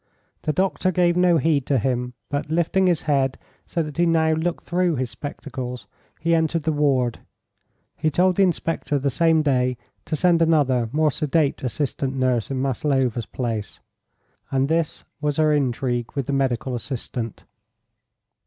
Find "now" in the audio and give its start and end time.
4.07-4.31